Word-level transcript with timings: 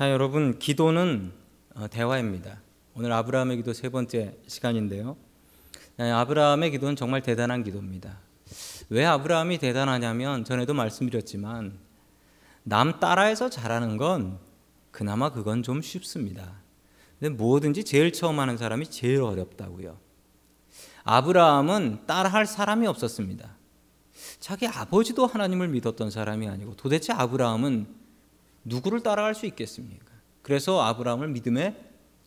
자, 0.00 0.10
여러분, 0.10 0.58
기도는 0.58 1.30
어, 1.74 1.86
대화입니다. 1.86 2.62
오늘 2.94 3.12
아브라함의 3.12 3.58
기도 3.58 3.74
세 3.74 3.90
번째 3.90 4.34
시간인데요. 4.46 5.18
네, 5.98 6.10
아브라함의 6.10 6.70
기도는 6.70 6.96
정말 6.96 7.20
대단한 7.20 7.62
기도입니다. 7.62 8.18
왜 8.88 9.04
아브라함이 9.04 9.58
대단하냐면 9.58 10.46
전에도 10.46 10.72
말씀드렸지만 10.72 11.78
남 12.62 12.98
따라해서 12.98 13.50
잘하는 13.50 13.98
건 13.98 14.38
그나마 14.90 15.32
그건 15.32 15.62
좀 15.62 15.82
쉽습니다. 15.82 16.50
근데 17.18 17.36
뭐든지 17.36 17.84
제일 17.84 18.10
처음 18.10 18.40
하는 18.40 18.56
사람이 18.56 18.86
제일 18.86 19.20
어렵다고요. 19.20 19.98
아브라함은 21.04 22.06
따라할 22.06 22.46
사람이 22.46 22.86
없었습니다. 22.86 23.54
자기 24.38 24.66
아버지도 24.66 25.26
하나님을 25.26 25.68
믿었던 25.68 26.10
사람이 26.10 26.48
아니고 26.48 26.76
도대체 26.76 27.12
아브라함은 27.12 27.99
누구를 28.64 29.02
따라갈 29.02 29.34
수 29.34 29.46
있겠습니까? 29.46 30.06
그래서 30.42 30.82
아브라함을 30.82 31.28
믿음의 31.28 31.76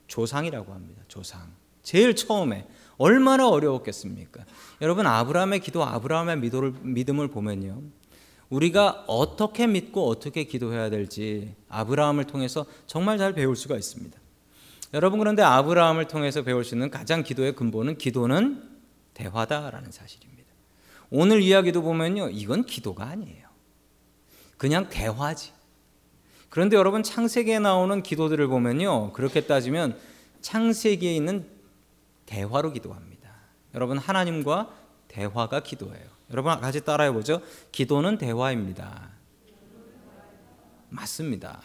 조상이라고 0.07 0.73
합니다. 0.73 1.01
조상. 1.07 1.51
제일 1.81 2.15
처음에 2.15 2.67
얼마나 2.97 3.49
어려웠겠습니까? 3.49 4.45
여러분 4.81 5.05
아브라함의 5.05 5.59
기도, 5.59 5.83
아브라함의 5.83 6.39
믿음을, 6.39 6.73
믿음을 6.81 7.27
보면요. 7.27 7.81
우리가 8.49 9.05
어떻게 9.07 9.65
믿고 9.67 10.07
어떻게 10.07 10.43
기도해야 10.43 10.89
될지 10.89 11.55
아브라함을 11.69 12.25
통해서 12.25 12.65
정말 12.85 13.17
잘 13.17 13.33
배울 13.33 13.55
수가 13.55 13.75
있습니다. 13.75 14.17
여러분 14.93 15.17
그런데 15.19 15.41
아브라함을 15.41 16.07
통해서 16.07 16.43
배울 16.43 16.63
수 16.63 16.75
있는 16.75 16.91
가장 16.91 17.23
기도의 17.23 17.55
근본은 17.55 17.97
기도는 17.97 18.69
대화다라는 19.15 19.91
사실입니다. 19.91 20.33
오늘 21.09 21.41
이야기도 21.41 21.81
보면요. 21.81 22.29
이건 22.29 22.63
기도가 22.65 23.05
아니에요. 23.05 23.47
그냥 24.57 24.87
대화지. 24.89 25.51
그런데 26.53 26.77
여러분 26.77 27.01
창세기에 27.01 27.57
나오는 27.57 28.03
기도들을 28.03 28.47
보면요. 28.47 29.11
그렇게 29.13 29.41
따지면 29.41 29.97
창세기에 30.41 31.15
있는 31.15 31.47
대화로 32.27 32.73
기도합니다. 32.73 33.27
여러분 33.73 33.97
하나님과 33.97 34.71
대화가 35.07 35.61
기도예요. 35.61 36.05
여러분 36.29 36.55
같이 36.61 36.85
따라해 36.85 37.11
보죠. 37.11 37.41
기도는 37.71 38.19
대화입니다. 38.19 39.09
맞습니다. 40.89 41.59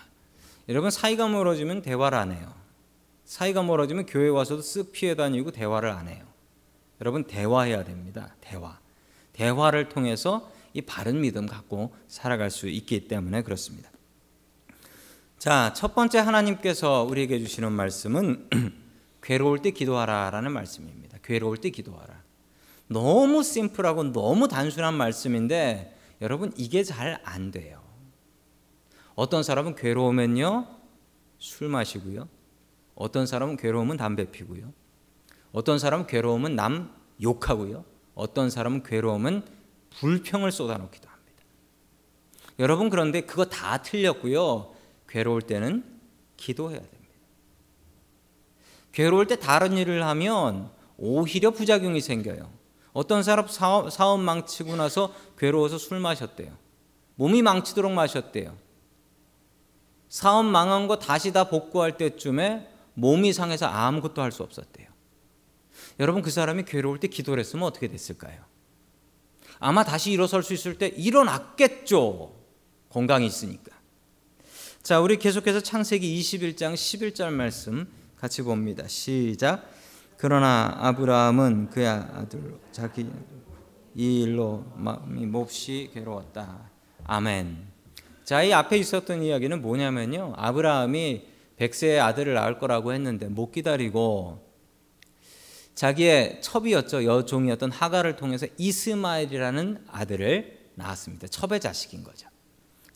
여러분 0.70 0.90
사이가 0.90 1.28
멀어지면 1.28 1.82
대화를 1.82 2.16
안 2.16 2.32
해요. 2.32 2.54
사이가 3.26 3.62
멀어지면 3.62 4.06
교회 4.06 4.30
와서도 4.30 4.62
쓱 4.62 4.92
피해 4.92 5.14
다니고 5.14 5.50
대화를 5.50 5.90
안 5.90 6.08
해요. 6.08 6.24
여러분 7.02 7.24
대화해야 7.24 7.84
됩니다. 7.84 8.34
대화. 8.40 8.78
대화를 9.34 9.90
통해서 9.90 10.50
이 10.72 10.80
바른 10.80 11.20
믿음 11.20 11.44
갖고 11.44 11.94
살아갈 12.06 12.50
수 12.50 12.68
있기 12.68 13.06
때문에 13.06 13.42
그렇습니다. 13.42 13.90
자, 15.38 15.72
첫 15.72 15.94
번째 15.94 16.18
하나님께서 16.18 17.04
우리에게 17.04 17.38
주시는 17.38 17.70
말씀은 17.70 18.48
괴로울 19.22 19.60
때 19.62 19.70
기도하라라는 19.70 20.50
말씀입니다. 20.50 21.18
괴로울 21.22 21.58
때 21.58 21.70
기도하라. 21.70 22.22
너무 22.88 23.44
심플하고 23.44 24.12
너무 24.12 24.48
단순한 24.48 24.94
말씀인데 24.94 25.96
여러분 26.22 26.52
이게 26.56 26.82
잘 26.82 27.20
안 27.24 27.52
돼요. 27.52 27.80
어떤 29.14 29.44
사람은 29.44 29.76
괴로우면요 29.76 30.66
술 31.38 31.68
마시고요. 31.68 32.28
어떤 32.96 33.26
사람은 33.26 33.58
괴로우면 33.58 33.96
담배 33.96 34.30
피고요. 34.32 34.72
어떤 35.52 35.78
사람은 35.78 36.08
괴로우면 36.08 36.56
남 36.56 36.92
욕하고요. 37.22 37.84
어떤 38.16 38.50
사람은 38.50 38.82
괴로우면 38.82 39.46
불평을 40.00 40.50
쏟아놓기도 40.50 41.08
합니다. 41.08 41.44
여러분 42.58 42.90
그런데 42.90 43.20
그거 43.20 43.44
다 43.44 43.80
틀렸고요. 43.82 44.77
괴로울 45.08 45.42
때는 45.42 45.84
기도해야 46.36 46.78
됩니다. 46.80 46.98
괴로울 48.92 49.26
때 49.26 49.36
다른 49.36 49.76
일을 49.76 50.04
하면 50.04 50.70
오히려 50.96 51.50
부작용이 51.50 52.00
생겨요. 52.00 52.50
어떤 52.92 53.22
사람 53.22 53.46
사업, 53.46 53.90
사업 53.92 54.20
망치고 54.20 54.76
나서 54.76 55.14
괴로워서 55.38 55.78
술 55.78 56.00
마셨대요. 56.00 56.56
몸이 57.14 57.42
망치도록 57.42 57.92
마셨대요. 57.92 58.56
사업 60.08 60.44
망한 60.46 60.88
거 60.88 60.98
다시 60.98 61.32
다 61.32 61.44
복구할 61.44 61.96
때쯤에 61.96 62.68
몸이 62.94 63.32
상해서 63.32 63.66
아무것도 63.66 64.22
할 64.22 64.32
수 64.32 64.42
없었대요. 64.42 64.88
여러분 66.00 66.22
그 66.22 66.30
사람이 66.30 66.64
괴로울 66.64 66.98
때 66.98 67.08
기도를 67.08 67.40
했으면 67.40 67.64
어떻게 67.66 67.88
됐을까요? 67.88 68.44
아마 69.60 69.84
다시 69.84 70.10
일어설 70.10 70.42
수 70.42 70.54
있을 70.54 70.78
때 70.78 70.88
일어났겠죠. 70.88 72.34
건강이 72.88 73.26
있으니까. 73.26 73.77
자, 74.82 75.00
우리 75.00 75.18
계속해서 75.18 75.60
창세기 75.60 76.18
21장 76.20 76.72
11절 76.72 77.30
말씀 77.30 77.86
같이 78.16 78.40
봅니다. 78.42 78.86
시작. 78.88 79.68
그러나 80.16 80.74
아브라함은 80.78 81.68
그의 81.70 81.88
아들 81.88 82.58
자기 82.72 83.06
이 83.94 84.22
일로 84.22 84.64
마음이 84.76 85.26
몹시 85.26 85.90
괴로웠다. 85.92 86.70
아멘. 87.04 87.66
자, 88.24 88.42
이 88.42 88.52
앞에 88.52 88.78
있었던 88.78 89.22
이야기는 89.22 89.60
뭐냐면요. 89.60 90.34
아브라함이 90.36 91.26
백세의 91.56 92.00
아들을 92.00 92.32
낳을 92.32 92.58
거라고 92.58 92.94
했는데 92.94 93.26
못 93.26 93.52
기다리고 93.52 94.48
자기의 95.74 96.40
첩이었죠. 96.40 97.04
여종이었던 97.04 97.72
하가를 97.72 98.16
통해서 98.16 98.46
이스마엘이라는 98.56 99.84
아들을 99.88 100.70
낳았습니다. 100.76 101.26
첩의 101.26 101.60
자식인 101.60 102.04
거죠. 102.04 102.28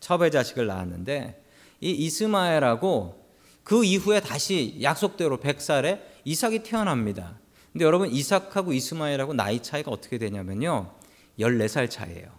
첩의 0.00 0.31
자식을 0.31 0.66
낳았는데 0.66 1.42
이 1.82 1.91
이스마엘하고 1.91 3.20
그 3.65 3.84
이후에 3.84 4.20
다시 4.20 4.78
약속대로 4.81 5.38
100살에 5.38 6.00
이삭이 6.25 6.62
태어납니다. 6.62 7.38
근데 7.72 7.84
여러분 7.84 8.09
이삭하고 8.09 8.72
이스마엘하고 8.72 9.34
나이 9.34 9.60
차이가 9.60 9.91
어떻게 9.91 10.16
되냐면요. 10.16 10.94
14살 11.41 11.91
차이예요. 11.91 12.31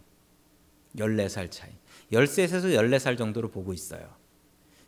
14살 0.97 1.51
차이. 1.51 1.71
13세에서 2.11 2.75
14살 2.75 3.17
정도로 3.17 3.49
보고 3.49 3.73
있어요. 3.73 4.07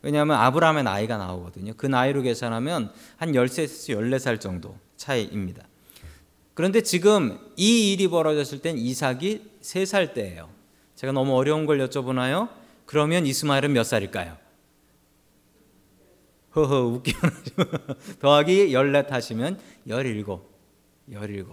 왜냐하면 0.02 0.38
아브라함의 0.38 0.84
나이가 0.84 1.18
나오거든요. 1.18 1.74
그 1.76 1.88
나이로 1.88 2.22
계산하면 2.22 2.94
한 3.18 3.32
13에서 3.32 3.98
14살 3.98 4.40
정도 4.40 4.78
차이입니다. 4.98 5.68
그런데 6.54 6.82
지금 6.82 7.40
이 7.58 7.92
일이 7.92 8.08
벌어졌을 8.08 8.60
땐 8.60 8.78
이삭이 8.78 9.42
3살 9.62 10.14
때예요. 10.14 10.50
제가 10.96 11.12
너무 11.12 11.36
어려운 11.36 11.66
걸 11.66 11.80
여쭤보나요? 11.80 12.50
그러면 12.86 13.26
이스마엘은 13.26 13.74
몇 13.74 13.84
살일까요? 13.84 14.45
허허 16.56 16.86
웃기만 16.86 17.32
더하기 18.22 18.72
14 18.72 19.06
하시면 19.10 19.60
17. 19.88 20.26
17. 21.12 21.46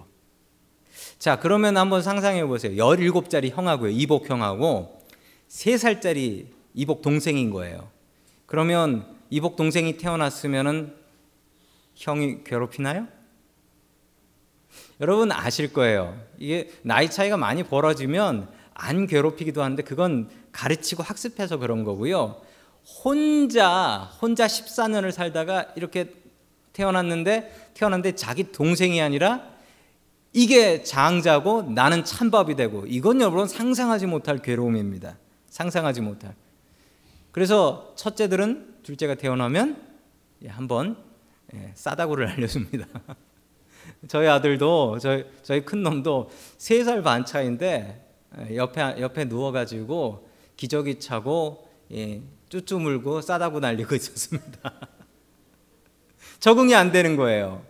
자, 1.19 1.39
그러면 1.39 1.77
한번 1.77 2.03
상상해 2.03 2.45
보세요. 2.45 2.73
17짜리 2.73 3.51
형하고요. 3.51 3.91
이복 3.91 4.31
형하고 4.31 5.01
3살짜리 5.49 6.47
이복 6.75 7.03
동생인 7.03 7.51
거예요. 7.51 7.91
그러면 8.47 9.07
이복 9.31 9.57
동생이 9.57 9.97
태어났으면은 9.97 10.95
형이 11.95 12.45
괴롭히나요? 12.45 13.09
여러분 15.01 15.33
아실 15.33 15.73
거예요. 15.73 16.19
이게 16.39 16.71
나이 16.83 17.11
차이가 17.11 17.37
많이 17.37 17.63
벌어지면 17.65 18.49
안 18.75 19.07
괴롭히기도 19.07 19.63
하는데 19.63 19.83
그건 19.83 20.31
가르치고 20.53 21.03
학습해서 21.03 21.59
그런 21.59 21.85
거고요. 21.85 22.41
혼자 22.85 24.11
혼자 24.21 24.47
14년을 24.47 25.13
살다가 25.13 25.73
이렇게 25.77 26.13
태어났는데 26.73 27.71
태어났는데 27.75 28.15
자기 28.15 28.51
동생이 28.51 29.01
아니라 29.01 29.53
이게 30.33 30.83
장자고 30.83 31.63
나는 31.63 32.05
찬밥이 32.05 32.57
되고 32.57 32.85
이건 32.87 33.21
여러분 33.21 33.47
상상하지 33.47 34.07
못할 34.07 34.39
괴로움입니다. 34.39 35.19
상상하지 35.49 36.01
못할. 36.01 36.35
그래서 37.31 37.93
첫째들은 37.97 38.77
둘째가 38.83 39.15
태어나면 39.15 39.77
예, 40.43 40.49
한번 40.49 40.97
예, 41.55 41.73
싸다구를 41.75 42.29
알려줍니다. 42.33 42.87
저희 44.09 44.27
아들도 44.27 44.99
저희, 44.99 45.25
저희 45.43 45.65
큰 45.65 45.83
놈도 45.83 46.31
세살반 46.57 47.27
차인데 47.27 48.09
예, 48.39 48.57
옆에 48.57 48.97
옆에 49.01 49.27
누워가지고 49.27 50.29
기저귀 50.57 50.99
차고 50.99 51.69
쭈쭈 52.49 52.79
물고 52.79 53.21
싸다고 53.21 53.61
날리고 53.61 53.95
있었습니다. 53.95 54.73
적응이 56.41 56.75
안 56.75 56.93
되는 56.93 57.17
거예요. 57.17 57.63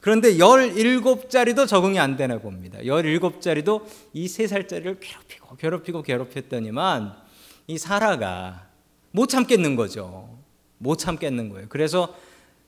그런데 0.00 0.34
17짜리도 0.34 1.66
적응이 1.66 1.98
안 1.98 2.16
되나 2.16 2.38
봅니다. 2.38 2.78
17짜리도 2.78 3.84
이 4.12 4.26
3살짜리를 4.26 5.00
괴롭히고 5.00 5.56
괴롭히고 5.56 6.02
괴롭혔더니만 6.02 7.16
이 7.66 7.78
사라가 7.78 8.68
못 9.10 9.28
참겠는 9.28 9.76
거죠. 9.76 10.38
못 10.78 10.96
참겠는 10.96 11.48
거예요. 11.48 11.66
그래서 11.68 12.14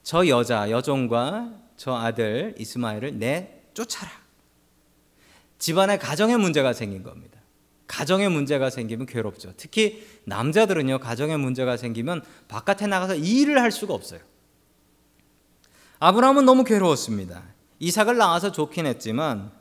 저 0.02 0.26
여자, 0.26 0.70
여종과 0.70 1.52
저 1.76 1.94
아들 1.94 2.54
이스마엘을 2.58 3.18
내 3.18 3.62
쫓아라. 3.74 4.10
집안에 5.58 5.98
가정에 5.98 6.36
문제가 6.36 6.72
생긴 6.72 7.02
겁니다. 7.02 7.39
가정에 8.00 8.30
문제가 8.30 8.70
생기면 8.70 9.04
괴롭죠. 9.04 9.52
특히 9.58 10.06
남자들은요, 10.24 11.00
가정에 11.00 11.36
문제가 11.36 11.76
생기면 11.76 12.22
바깥에 12.48 12.86
나가서 12.86 13.16
일을 13.16 13.60
할 13.60 13.70
수가 13.70 13.92
없어요. 13.92 14.20
아브라함은 15.98 16.46
너무 16.46 16.64
괴로웠습니다. 16.64 17.42
이삭을 17.78 18.16
낳아서 18.16 18.52
좋긴 18.52 18.86
했지만 18.86 19.52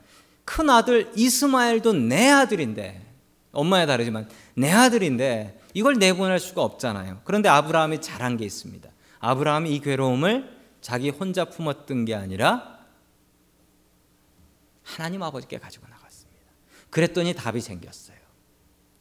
큰 0.46 0.70
아들 0.70 1.12
이스마엘도 1.18 1.92
내 1.92 2.30
아들인데 2.30 3.06
엄마야 3.52 3.86
다르지만 3.86 4.30
내 4.56 4.72
아들인데 4.72 5.60
이걸 5.74 5.96
내보낼 5.96 6.40
수가 6.40 6.64
없잖아요. 6.64 7.20
그런데 7.26 7.50
아브라함이 7.50 8.00
잘한 8.00 8.38
게 8.38 8.46
있습니다. 8.46 8.90
아브라함이 9.20 9.76
이 9.76 9.82
괴로움을 9.82 10.58
자기 10.80 11.10
혼자 11.10 11.44
품었던 11.44 12.06
게 12.06 12.16
아니라 12.16 12.80
하나님 14.82 15.24
아버지께 15.24 15.58
가지고 15.58 15.88
나갔습니다. 15.90 16.46
그랬더니 16.90 17.34
답이 17.34 17.60
생겼어요. 17.60 18.29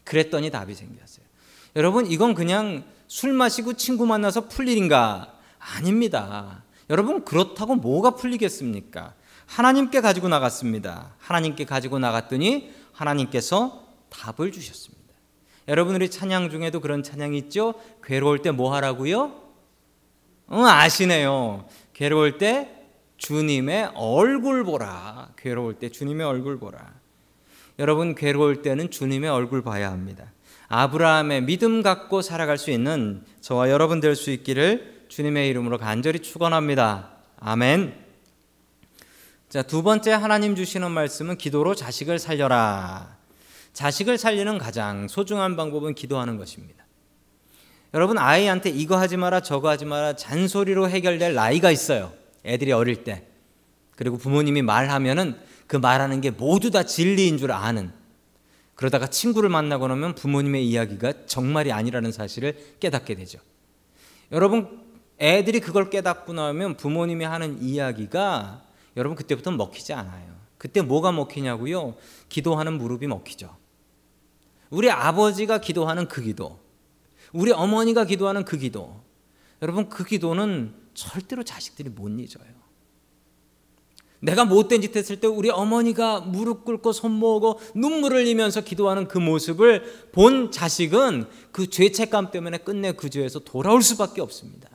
그랬더니 0.09 0.51
답이 0.51 0.75
생겼어요. 0.75 1.25
여러분, 1.77 2.07
이건 2.07 2.35
그냥 2.35 2.85
술 3.07 3.33
마시고 3.33 3.75
친구 3.75 4.07
만나서 4.07 4.49
풀 4.49 4.69
일인가? 4.69 5.35
아닙니다. 5.59 6.65
여러분, 6.89 7.25
그렇다고 7.25 7.75
뭐가 7.77 8.13
풀리겠습니까? 8.13 9.15
하나님께 9.47 10.01
가지고 10.01 10.29
나갔습니다. 10.29 11.15
하나님께 11.19 11.65
가지고 11.67 11.99
나갔더니 11.99 12.73
하나님께서 12.93 13.87
답을 14.09 14.51
주셨습니다. 14.53 14.99
여러분, 15.69 15.95
우리 15.95 16.11
찬양 16.11 16.49
중에도 16.51 16.81
그런 16.81 17.03
찬양이 17.03 17.37
있죠? 17.39 17.75
괴로울 18.03 18.41
때 18.41 18.51
뭐 18.51 18.75
하라고요? 18.75 19.43
응, 20.53 20.65
아시네요. 20.65 21.67
괴로울 21.93 22.39
때 22.39 22.75
주님의 23.19 23.93
얼굴 23.95 24.65
보라. 24.65 25.33
괴로울 25.37 25.75
때 25.75 25.91
주님의 25.91 26.27
얼굴 26.27 26.59
보라. 26.59 26.98
여러분, 27.79 28.15
괴로울 28.15 28.63
때는 28.63 28.91
주님의 28.91 29.31
얼굴 29.31 29.63
봐야 29.63 29.91
합니다. 29.91 30.33
아브라함의 30.69 31.45
믿음 31.45 31.83
갖고 31.83 32.23
살아갈 32.23 32.59
수 32.59 32.71
있는 32.71 33.23
저와 33.41 33.71
여러분 33.71 34.01
될 34.01 34.17
수 34.17 34.31
있기를 34.31 35.05
주님의 35.09 35.49
이름으로 35.49 35.79
간절히 35.79 36.19
축원합니다. 36.19 37.11
아멘. 37.39 37.95
자, 39.49 39.63
두 39.63 39.83
번째 39.83 40.13
하나님 40.13 40.55
주시는 40.57 40.91
말씀은 40.91 41.39
기도로 41.39 41.75
자식을 41.75 42.19
살려라. 42.19 43.17
자식을 43.73 44.19
살리는 44.19 44.59
가장 44.59 45.09
소중한 45.09 45.57
방법은 45.57 45.95
기도하는 45.95 46.37
것입니다. 46.37 46.85
여러분 47.95 48.19
아이한테 48.19 48.69
이거 48.69 48.99
하지 48.99 49.17
마라 49.17 49.41
저거 49.41 49.71
하지 49.71 49.87
마라 49.87 50.17
잔소리로 50.17 50.91
해결될 50.91 51.33
나이가 51.35 51.71
있어요. 51.71 52.13
애들이 52.45 52.73
어릴 52.73 53.05
때. 53.05 53.25
그리고 53.97 54.19
부모님이 54.19 54.61
말하면은 54.63 55.39
그 55.69 55.77
말하는 55.77 56.21
게 56.21 56.31
모두 56.31 56.73
다 56.73 56.83
진리인 56.83 57.39
줄 57.39 57.53
아는. 57.53 57.93
그러다가 58.75 59.07
친구를 59.07 59.49
만나고 59.51 59.87
나면 59.87 60.15
부모님의 60.15 60.67
이야기가 60.67 61.27
정말이 61.27 61.71
아니라는 61.71 62.11
사실을 62.11 62.77
깨닫게 62.81 63.15
되죠. 63.15 63.39
여러분 64.33 64.83
애들이 65.21 65.61
그걸 65.61 65.91
깨닫고 65.91 66.33
나면 66.33 66.77
부모님이 66.77 67.25
하는 67.25 67.63
이야기가 67.63 68.65
여러분 68.97 69.17
그때부터 69.17 69.51
먹히지 69.53 69.93
않아요. 69.93 70.37
그때 70.57 70.81
뭐가 70.81 71.13
먹히냐고요? 71.13 71.97
기도하는 72.29 72.79
무릎이 72.79 73.07
먹히죠. 73.07 73.55
우리 74.71 74.91
아버지가 74.91 75.59
기도하는 75.59 76.09
그 76.09 76.23
기도. 76.23 76.59
우리 77.33 77.53
어머니가 77.53 78.05
기도하는 78.05 78.45
그 78.45 78.57
기도. 78.57 79.03
여러분 79.61 79.89
그 79.89 80.05
기도는 80.05 80.75
절대로 80.95 81.43
자식들이 81.43 81.91
못 81.91 82.09
잊어요. 82.21 82.58
내가 84.21 84.45
못된 84.45 84.83
짓 84.83 84.97
했을 84.97 85.21
때 85.21 85.27
우리 85.27 85.49
어머니가 85.51 86.21
무릎 86.21 86.65
꿇고 86.65 86.93
손 86.93 87.13
모으고 87.13 87.61
눈물을 87.75 88.19
흘리면서 88.19 88.63
기도하는 88.63 89.07
그 89.07 89.19
모습을 89.19 90.11
본 90.13 90.51
자식은 90.51 91.27
그 91.53 91.71
죄책감 91.71 92.31
때문에 92.31 92.59
끝내 92.59 92.93
그 92.93 93.11
죄에서 93.11 93.41
돌아올 93.41 93.83
수밖에 93.83 94.21
없습니다. 94.21 94.69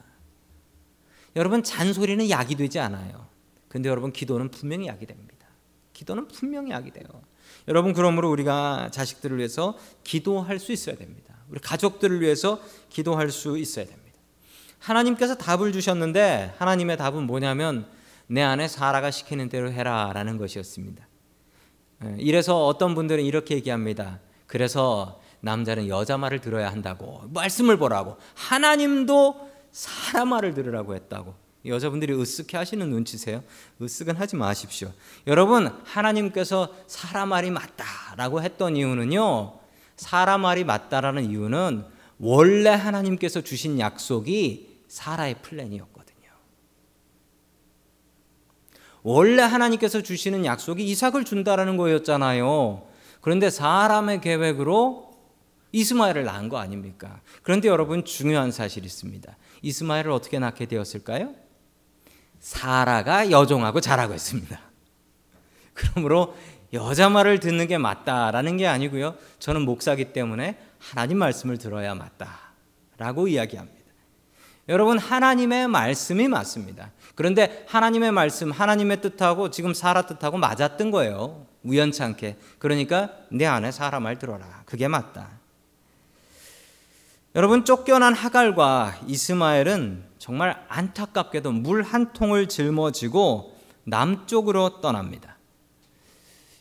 여러분 1.36 1.64
잔소리는 1.64 2.30
약이 2.30 2.56
되지 2.56 2.80
않아요. 2.80 3.28
근데 3.68 3.90
여러분 3.90 4.14
기도는 4.14 4.50
분명히 4.50 4.88
약이 4.88 5.06
됩니다. 5.06 5.48
기도는 5.94 6.28
분명히 6.28 6.72
약이 6.72 6.92
돼요. 6.92 7.06
여러분 7.68 7.94
그러므로 7.94 8.30
우리가 8.32 8.90
자식들을 8.92 9.38
위해서 9.38 9.78
기도할 10.04 10.60
수 10.60 10.72
있어야 10.72 10.96
됩니다. 10.96 11.36
우리 11.50 11.60
가족들을 11.60 12.22
위해서 12.22 12.62
기도할 12.90 13.30
수 13.30 13.58
있어야 13.58 13.86
됩니다. 13.86 14.04
하나님께서 14.80 15.36
답을 15.36 15.72
주셨는데 15.72 16.56
하나님의 16.58 16.98
답은 16.98 17.24
뭐냐면 17.24 17.88
내 18.34 18.42
안에 18.42 18.68
사라가 18.68 19.12
시키는 19.12 19.50
대로 19.50 19.72
해라라는 19.72 20.40
것이었습니다. 20.40 21.08
예, 22.04 22.16
이래서 22.18 22.66
어떤 22.66 22.96
분들은 22.96 23.24
이렇게 23.24 23.54
얘기합니다. 23.54 24.22
그래서 24.48 25.22
남자는 25.42 25.88
여자 25.88 26.18
말을 26.18 26.42
들어야 26.42 26.72
한다고 26.72 27.22
말씀을 27.32 27.78
보라고 27.78 28.18
하나님도 28.34 29.52
사람 29.72 30.30
말을 30.30 30.56
들으라고 30.56 30.96
했다고 30.96 31.36
여자분들이 31.68 32.14
으쓱해 32.14 32.56
하시는 32.56 32.90
눈치세요? 32.90 33.44
으쓱은 33.80 34.16
하지 34.16 34.36
마십시오. 34.36 34.92
여러분 35.28 35.68
하나님께서 35.84 36.74
사람 36.88 37.30
말이 37.30 37.52
맞다라고 37.52 38.42
했던 38.42 38.76
이유는요. 38.76 39.60
사람 39.96 40.42
말이 40.42 40.64
맞다라는 40.64 41.30
이유는 41.30 41.86
원래 42.18 42.70
하나님께서 42.70 43.42
주신 43.42 43.80
약속이 43.80 44.82
사라의 44.88 45.36
플랜이었거든요. 45.44 46.13
원래 49.04 49.44
하나님께서 49.44 50.02
주시는 50.02 50.46
약속이 50.46 50.84
이삭을 50.86 51.26
준다라는 51.26 51.78
거였잖아요. 51.78 52.88
그런데 53.22 53.50
사람의 53.50 54.22
계획으로 54.22 55.12
이스마엘을 55.74 56.24
낳은 56.24 56.50
거 56.50 56.58
아닙니까? 56.58 57.20
그런데 57.42 57.68
여러분 57.68 58.06
중요한 58.06 58.52
사실이 58.52 58.86
있습니다. 58.86 59.36
이스마엘을 59.62 60.12
어떻게 60.12 60.40
낳게 60.40 60.66
되었을까요? 60.68 61.34
사라가 62.40 63.32
여종하고 63.32 63.82
자라고 63.82 64.14
했습니다. 64.14 64.60
그러므로 65.74 66.36
여자 66.74 67.10
말을 67.10 67.40
듣는 67.40 67.68
게 67.68 67.78
맞다라는 67.78 68.58
게 68.58 68.68
아니고요. 68.68 69.16
저는 69.40 69.62
목사기 69.64 70.14
때문에 70.14 70.58
하나님 70.80 71.18
말씀을 71.18 71.58
들어야 71.58 71.96
맞다라고 71.96 73.28
이야기합니다. 73.28 73.84
여러분 74.70 74.98
하나님의 74.98 75.68
말씀이 75.68 76.28
맞습니다. 76.28 76.92
그런데 77.16 77.66
하나님의 77.68 78.12
말씀, 78.12 78.52
하나님의 78.52 79.02
뜻하고 79.02 79.52
지금 79.52 79.74
사라 79.74 80.04
뜻하고 80.04 80.38
맞았던 80.38 80.92
거예요. 80.92 81.46
우연찮게. 81.64 82.38
그러니까 82.60 83.10
내 83.32 83.46
안에 83.46 83.72
사라 83.72 84.00
말 84.00 84.18
들어라. 84.20 84.64
그게 84.66 84.88
맞다. 84.88 85.30
여러분 87.36 87.66
쫓겨난 87.66 88.14
하갈과 88.14 89.00
이스마엘은 89.08 90.04
정말 90.20 90.64
안타깝게도 90.70 91.52
물 91.52 91.82
한 91.84 92.14
통을 92.14 92.48
짊어지고 92.48 93.58
남쪽으로 93.86 94.82
떠납니다. 94.82 95.38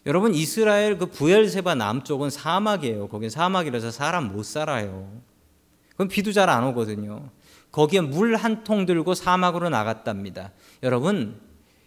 여러분 0.06 0.34
이스라엘 0.34 0.98
그 0.98 1.06
부엘세바 1.06 1.74
남쪽은 1.76 2.30
사막이에요. 2.30 3.08
거긴 3.08 3.30
사막이라서 3.30 3.90
사람 3.90 4.32
못 4.32 4.44
살아요. 4.44 5.08
그럼 5.94 6.08
비도 6.08 6.32
잘 6.32 6.48
안 6.48 6.64
오거든요. 6.64 7.28
거기에 7.72 8.02
물 8.02 8.36
한 8.36 8.64
통 8.64 8.86
들고 8.86 9.14
사막으로 9.14 9.68
나갔답니다. 9.70 10.52
여러분 10.82 11.40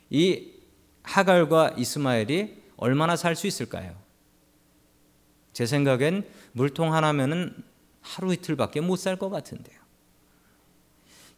이 0.10 0.52
하갈과 1.04 1.76
이스마엘이 1.78 2.64
얼마나 2.78 3.16
살 3.16 3.36
수 3.36 3.48
있을까요? 3.48 3.96
제 5.54 5.66
생각엔 5.66 6.28
물통 6.52 6.94
하나면은 6.94 7.56
하루 8.02 8.34
이틀밖에 8.34 8.82
못 8.82 8.98
살 9.00 9.16
것 9.18 9.30
같은데요. 9.30 9.80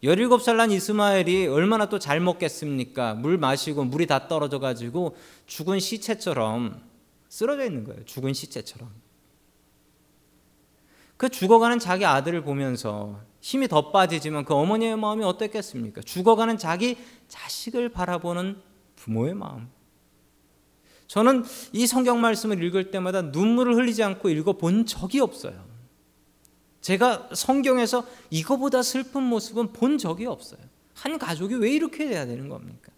17살 0.03 0.55
난 0.55 0.71
이스마엘이 0.71 1.47
얼마나 1.47 1.89
또 1.89 1.99
잘 1.99 2.19
먹겠습니까? 2.19 3.15
물 3.15 3.37
마시고 3.37 3.83
물이 3.83 4.05
다 4.07 4.27
떨어져 4.27 4.59
가지고 4.59 5.17
죽은 5.47 5.79
시체처럼 5.79 6.81
쓰러져 7.29 7.65
있는 7.65 7.83
거예요. 7.83 8.05
죽은 8.05 8.33
시체처럼. 8.33 8.89
그 11.17 11.29
죽어가는 11.29 11.79
자기 11.79 12.05
아들을 12.05 12.43
보면서 12.43 13.19
힘이 13.47 13.69
더 13.69 13.91
빠지지만 13.91 14.43
그 14.43 14.53
어머니의 14.53 14.97
마음이 14.97 15.23
어땠겠습니까? 15.23 16.01
죽어가는 16.01 16.57
자기 16.57 16.97
자식을 17.29 17.87
바라보는 17.87 18.61
부모의 18.97 19.35
마음. 19.35 19.69
저는 21.07 21.45
이 21.71 21.87
성경 21.87 22.19
말씀을 22.19 22.61
읽을 22.61 22.91
때마다 22.91 23.21
눈물을 23.21 23.73
흘리지 23.73 24.03
않고 24.03 24.27
읽어 24.27 24.57
본 24.57 24.85
적이 24.85 25.21
없어요. 25.21 25.63
제가 26.81 27.29
성경에서 27.33 28.05
이거보다 28.31 28.83
슬픈 28.83 29.23
모습은 29.23 29.71
본 29.71 29.97
적이 29.97 30.25
없어요. 30.25 30.59
한 30.93 31.17
가족이 31.17 31.55
왜 31.55 31.71
이렇게 31.71 32.05
돼야 32.05 32.25
되는 32.25 32.49
겁니까? 32.49 32.91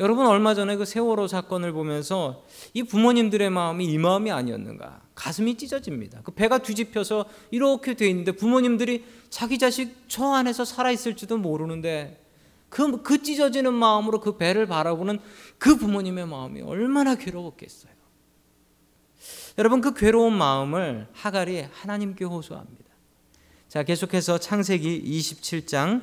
여러분 0.00 0.26
얼마 0.26 0.54
전에 0.54 0.76
그 0.76 0.84
세월호 0.84 1.28
사건을 1.28 1.72
보면서 1.72 2.44
이 2.72 2.82
부모님들의 2.82 3.48
마음이 3.50 3.84
이 3.84 3.98
마음이 3.98 4.30
아니었는가 4.30 5.02
가슴이 5.14 5.56
찢어집니다. 5.56 6.22
그 6.24 6.32
배가 6.32 6.58
뒤집혀서 6.58 7.26
이렇게 7.50 7.94
돼 7.94 8.08
있는데 8.08 8.32
부모님들이 8.32 9.04
자기 9.30 9.58
자식 9.58 9.96
저 10.08 10.32
안에서 10.32 10.64
살아 10.64 10.90
있을지도 10.90 11.38
모르는데 11.38 12.20
그, 12.68 13.02
그 13.02 13.22
찢어지는 13.22 13.72
마음으로 13.72 14.20
그 14.20 14.36
배를 14.36 14.66
바라보는 14.66 15.20
그 15.58 15.76
부모님의 15.76 16.26
마음이 16.26 16.62
얼마나 16.62 17.14
괴로웠겠어요. 17.14 17.94
여러분 19.58 19.80
그 19.80 19.94
괴로운 19.94 20.36
마음을 20.36 21.06
하갈이 21.12 21.66
하나님께 21.72 22.24
호소합니다. 22.24 22.84
자, 23.68 23.84
계속해서 23.84 24.38
창세기 24.38 25.02
27장 25.04 26.02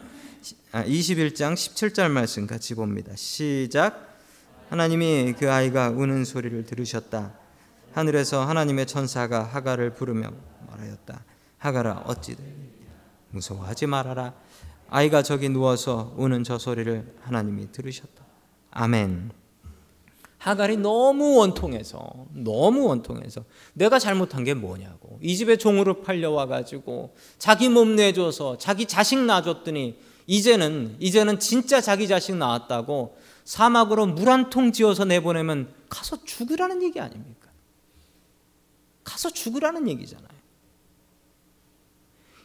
21장 0.72 1.54
17절 1.54 2.10
말씀 2.10 2.48
같이 2.48 2.74
봅니다. 2.74 3.16
시작. 3.16 4.18
하나님이 4.70 5.34
그 5.38 5.52
아이가 5.52 5.90
우는 5.90 6.26
소리를 6.26 6.66
들으셨다. 6.66 7.34
하늘에서 7.94 8.46
하나님의 8.46 8.88
천사가 8.88 9.44
하갈을 9.44 9.94
부르며 9.94 10.32
말하였다. 10.70 11.24
하갈아 11.58 12.04
어찌 12.06 12.36
무서워하지 13.30 13.86
말아라. 13.88 14.34
아이가 14.90 15.22
저기 15.22 15.50
누워서 15.50 16.14
우는 16.18 16.44
저 16.44 16.58
소리를 16.58 17.16
하나님이 17.22 17.72
들으셨다. 17.72 18.26
아멘. 18.72 19.32
하갈이 20.38 20.78
너무 20.78 21.36
원통해서 21.36 22.26
너무 22.34 22.88
원통해서 22.88 23.44
내가 23.74 24.00
잘못한 24.00 24.44
게 24.44 24.56
뭐냐고 24.56 25.20
이 25.22 25.36
집에 25.36 25.56
종으로 25.56 26.02
팔려와 26.02 26.48
가지고 26.48 27.14
자기 27.38 27.70
몸 27.70 27.96
내줘서 27.96 28.58
자기 28.58 28.88
자식 28.88 29.20
낳아줬더니 29.20 30.00
이제는 30.32 30.96
이제는 31.02 31.40
진짜 31.40 31.82
자기 31.82 32.08
자식 32.08 32.36
낳았다고 32.38 33.18
사막으로 33.44 34.06
물 34.06 34.30
한 34.30 34.50
통 34.50 34.72
지어서 34.72 35.04
내보내면 35.04 35.74
가서 35.90 36.24
죽으라는 36.24 36.82
얘기 36.84 37.02
아닙니까? 37.02 37.50
가서 39.04 39.30
죽으라는 39.30 39.90
얘기잖아요. 39.90 40.30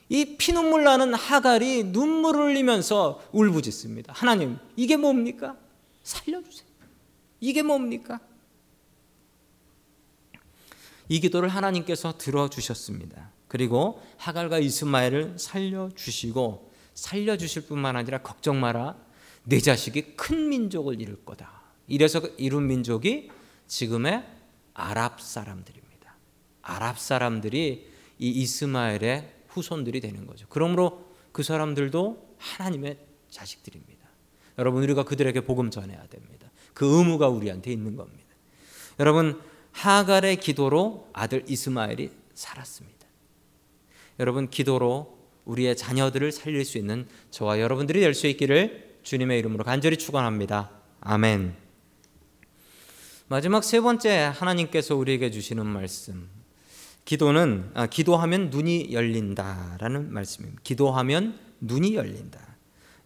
이 0.09 0.37
피눈물 0.37 0.83
나는 0.83 1.15
하갈이 1.15 1.85
눈물을 1.85 2.47
흘리면서 2.47 3.23
울부짖습니다. 3.31 4.13
하나님, 4.13 4.59
이게 4.75 4.97
뭡니까? 4.97 5.57
살려주세요. 6.03 6.67
이게 7.39 7.63
뭡니까? 7.63 8.19
이 11.09 11.21
기도를 11.21 11.49
하나님께서 11.51 12.19
들어주셨습니다. 12.19 13.31
그리고 13.47 14.03
하갈과 14.17 14.59
이스마엘을 14.59 15.39
살려주시고 15.39 16.66
살려주실 16.97 17.67
뿐만 17.67 17.95
아니라 17.95 18.19
걱정 18.19 18.59
마라. 18.59 18.97
내 19.45 19.61
자식이 19.61 20.17
큰 20.17 20.49
민족을 20.49 21.01
이룰 21.01 21.25
거다. 21.25 21.63
이래서 21.87 22.21
이룬 22.37 22.67
민족이 22.67 23.31
지금의 23.69 24.27
아랍 24.75 25.21
사람들입니다. 25.21 26.17
아랍 26.63 26.99
사람들이 26.99 27.89
이 28.19 28.29
이스마엘의 28.29 29.33
후손들이 29.49 30.01
되는 30.01 30.27
거죠. 30.27 30.47
그러므로 30.49 31.15
그 31.33 31.43
사람들도 31.43 32.35
하나님의 32.39 32.99
자식들입니다. 33.31 34.07
여러분 34.59 34.83
우리가 34.83 35.05
그들에게 35.05 35.43
복음 35.43 35.71
전해야 35.71 36.07
됩니다. 36.09 36.51
그 36.75 36.99
의무가 36.99 37.29
우리한테 37.29 37.71
있는 37.71 37.95
겁니다. 37.95 38.35
여러분 38.99 39.41
하갈의 39.73 40.37
기도로 40.37 41.11
아들 41.13 41.45
이스마엘이 41.47 42.11
살았습니다. 42.35 43.07
여러분 44.19 44.49
기도로 44.49 45.16
우리의 45.47 45.77
자녀들을 45.77 46.31
살릴 46.33 46.65
수 46.65 46.77
있는 46.77 47.07
저와 47.31 47.61
여러분들이 47.61 48.01
될 48.01 48.15
수 48.15 48.27
있기를 48.27 48.99
주님의 49.03 49.39
이름으로 49.39 49.65
간절히 49.65 49.97
축원합니다. 49.97 50.71
아멘. 51.01 51.55
마지막 53.29 53.65
세 53.65 53.81
번째 53.81 54.33
하나님께서 54.35 54.95
우리에게 54.97 55.31
주시는 55.31 55.65
말씀 55.67 56.29
기도는 57.05 57.71
아, 57.75 57.87
기도하면 57.87 58.51
눈이 58.51 58.89
열린다라는 58.93 60.13
말씀입니다. 60.13 60.61
기도하면 60.65 61.39
눈이 61.61 61.95
열린다. 61.95 62.41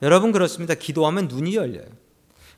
여러분 0.02 0.32
그렇습니다. 0.32 0.75
기도하면 0.75 1.28
눈이 1.28 1.54
열려요. 1.54 1.87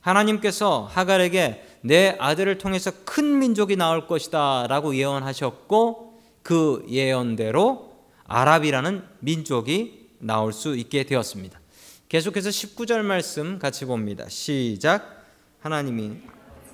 하나님께서 0.01 0.89
하갈에게 0.91 1.65
내 1.83 2.17
아들을 2.19 2.59
통해서 2.59 2.93
큰 3.05 3.39
민족이 3.39 3.77
나올 3.77 4.07
것이다라고 4.07 4.95
예언하셨고 4.97 6.21
그 6.43 6.85
예언대로 6.89 7.92
아랍이라는 8.33 9.05
민족이 9.21 10.09
나올 10.21 10.55
수 10.55 10.75
있게 10.75 11.05
되었습니다. 11.05 11.61
계속해서 12.09 12.49
19절 12.49 13.03
말씀 13.03 13.59
같이 13.59 13.85
봅니다. 13.85 14.27
시작. 14.31 15.27
하나님이 15.61 16.17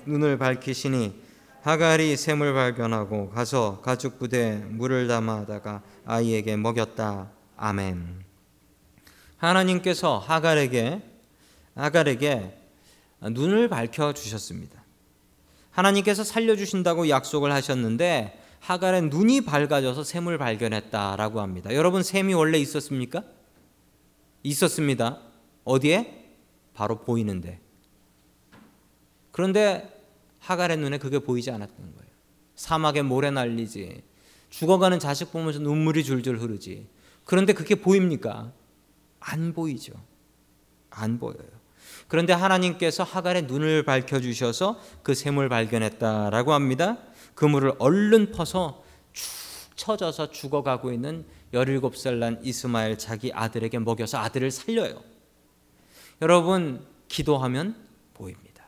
눈을 0.05 0.37
밝히시니 0.37 1.21
하갈이 1.61 2.15
샘을 2.15 2.53
발견하고 2.53 3.31
가서 3.31 3.81
가죽 3.81 4.19
부대에 4.19 4.55
물을 4.55 5.09
담아다가 5.09 5.83
아이에게 6.05 6.55
먹였다. 6.55 7.29
아멘. 7.57 8.23
하나님께서 9.35 10.17
하갈에게 10.17 11.01
하갈에게 11.75 12.57
눈을 13.21 13.67
밝혀 13.67 14.13
주셨습니다. 14.13 14.81
하나님께서 15.71 16.23
살려 16.23 16.55
주신다고 16.55 17.09
약속을 17.09 17.51
하셨는데 17.51 18.38
하갈의 18.59 19.03
눈이 19.03 19.41
밝아져서 19.41 20.03
샘을 20.03 20.37
발견했다라고 20.37 21.41
합니다. 21.41 21.73
여러분 21.73 22.03
샘이 22.03 22.33
원래 22.33 22.57
있었습니까? 22.57 23.23
있었습니다. 24.43 25.21
어디에? 25.63 26.35
바로 26.73 26.99
보이는데. 26.99 27.59
그런데 29.31 30.03
하갈의 30.39 30.77
눈에 30.77 30.97
그게 30.97 31.19
보이지 31.19 31.51
않았던 31.51 31.77
거예요. 31.77 32.09
사막에 32.55 33.01
모래 33.01 33.31
날리지. 33.31 34.03
죽어가는 34.49 34.99
자식 34.99 35.31
보면서 35.31 35.59
눈물이 35.59 36.03
줄줄 36.03 36.39
흐르지. 36.39 36.87
그런데 37.23 37.53
그게 37.53 37.75
보입니까? 37.75 38.51
안 39.19 39.53
보이죠. 39.53 39.93
안 40.89 41.19
보여요. 41.19 41.59
그런데 42.07 42.33
하나님께서 42.33 43.03
하갈의 43.03 43.43
눈을 43.43 43.83
밝혀 43.83 44.19
주셔서 44.19 44.79
그 45.03 45.13
샘을 45.13 45.47
발견했다라고 45.49 46.53
합니다. 46.53 46.97
그 47.39 47.45
물을 47.45 47.71
얼른 47.79 48.33
퍼서 48.33 48.83
축 49.13 49.25
처져서 49.77 50.31
죽어가고 50.31 50.91
있는 50.91 51.23
17살 51.53 52.15
난 52.15 52.37
이스마엘 52.43 52.97
자기 52.97 53.31
아들에게 53.31 53.79
먹여서 53.79 54.17
아들을 54.17 54.51
살려요. 54.51 55.01
여러분 56.21 56.85
기도하면 57.07 57.77
보입니다. 58.13 58.65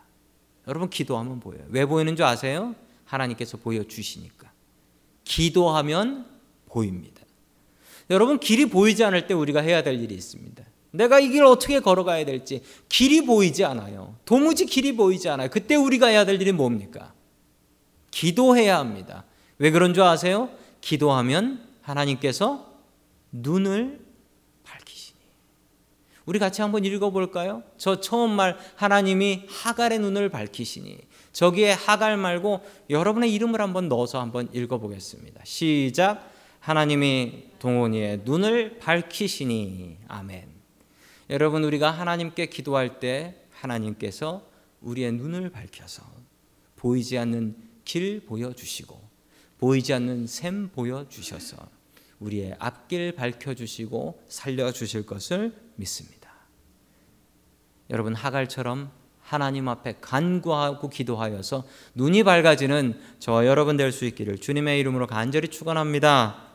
여러분 0.70 0.90
기도하면 0.90 1.42
보여요. 1.42 1.66
왜 1.68 1.86
보이는 1.86 2.16
줄 2.16 2.24
아세요? 2.24 2.74
하나님께서 3.04 3.58
보여 3.58 3.84
주시니까. 3.84 4.50
기도하면 5.26 6.26
보입니다. 6.68 7.24
여러분 8.10 8.40
길이 8.40 8.68
보이지 8.68 9.04
않을 9.04 9.28
때 9.28 9.34
우리가 9.34 9.60
해야 9.60 9.84
될 9.84 10.02
일이 10.02 10.16
있습니다. 10.16 10.64
내가 10.92 11.20
이 11.20 11.28
길을 11.28 11.46
어떻게 11.46 11.82
걸어가야 11.82 12.24
될지 12.24 12.64
길이 12.88 13.26
보이지 13.26 13.66
않아요. 13.66 14.16
도무지 14.24 14.66
길이 14.66 14.96
보이지 14.96 15.28
않아요. 15.28 15.50
그때 15.50 15.76
우리가 15.76 16.08
해야 16.08 16.24
될 16.24 16.42
일이 16.42 16.54
뭡니까? 16.54 17.14
기도해야 18.12 18.78
합니다. 18.78 19.24
왜 19.58 19.72
그런 19.72 19.94
줄 19.94 20.04
아세요? 20.04 20.50
기도하면 20.82 21.68
하나님께서 21.82 22.70
눈을 23.32 24.12
우리 26.26 26.40
같이 26.40 26.62
한번 26.62 26.86
읽어볼까요? 26.86 27.64
저 27.78 28.00
처음 28.00 28.32
말 28.32 28.58
하나님이 28.76 29.46
하갈의 29.50 30.00
눈을 30.00 30.30
밝히시니 30.30 31.00
저기에 31.34 31.72
하갈 31.72 32.18
말고 32.18 32.62
여러분의 32.90 33.34
이름을 33.34 33.60
한번 33.60 33.90
넣어서 33.90 34.22
한번 34.22 34.50
읽어보겠습니다. 34.54 35.42
시작. 35.44 36.30
하나님이 36.60 37.46
동원이의 37.60 38.22
눈을 38.24 38.78
밝히시니 38.80 39.98
아멘. 40.08 40.48
여러분 41.32 41.64
우리가 41.64 41.90
하나님께 41.90 42.48
기도할 42.48 43.00
때 43.00 43.36
하나님께서 43.52 44.46
우리의 44.82 45.14
눈을 45.14 45.50
밝혀서 45.50 46.04
보이지 46.76 47.18
않는 47.18 47.56
길 47.86 48.26
보여주시고 48.26 49.02
보이지 49.60 49.94
않는 49.94 50.28
샘 50.28 50.70
보여주셔서 50.70 51.58
우리의 52.20 52.56
앞길 52.60 53.14
밝혀주시고 53.14 54.24
살려주실 54.28 55.06
것을 55.06 55.54
믿습니다. 55.76 56.32
여러분 57.90 58.16
하갈처럼 58.16 58.92
하나님 59.22 59.68
앞에 59.70 59.96
간구하고 60.02 60.90
기도하여서 60.90 61.64
눈이 61.96 62.24
밝아지는 62.24 63.00
저와 63.20 63.46
여러분 63.46 63.78
될 63.78 63.92
수 63.92 64.06
있기를 64.06 64.38
주님의 64.40 64.80
이름으로 64.80 65.08
간절히 65.08 65.48
축원합니다. 65.48 66.51